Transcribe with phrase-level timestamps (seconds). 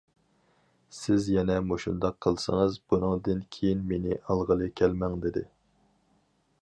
[0.99, 5.45] سىز يەنە مۇشۇنداق قىلسىڭىز، بۇنىڭدىن كېيىن مېنى ئالغىلى كەلمەڭ، دېدى.